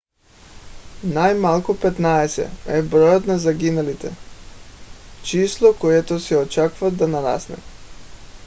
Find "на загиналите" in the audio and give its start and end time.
3.27-4.15